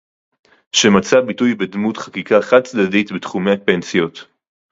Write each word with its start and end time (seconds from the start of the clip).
שמצא 0.71 1.21
ביטוי 1.21 1.55
בדמות 1.55 1.97
חקיקה 1.97 2.41
חד-צדדית 2.41 3.11
בתחומי 3.11 3.57
פנסיות 3.65 4.25